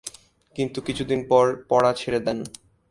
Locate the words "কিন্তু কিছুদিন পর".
0.55-1.45